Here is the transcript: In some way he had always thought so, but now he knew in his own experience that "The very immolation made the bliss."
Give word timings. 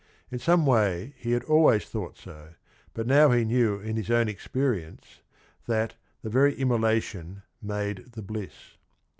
In 0.31 0.39
some 0.39 0.65
way 0.65 1.13
he 1.15 1.33
had 1.33 1.43
always 1.43 1.85
thought 1.85 2.17
so, 2.17 2.55
but 2.95 3.05
now 3.05 3.29
he 3.29 3.45
knew 3.45 3.79
in 3.79 3.97
his 3.97 4.09
own 4.09 4.27
experience 4.27 5.21
that 5.67 5.93
"The 6.23 6.29
very 6.31 6.55
immolation 6.55 7.43
made 7.61 8.05
the 8.13 8.23
bliss." 8.23 8.77